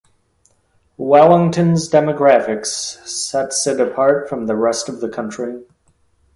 [0.97, 5.61] Wellington's demographics sets it apart from the rest of the country.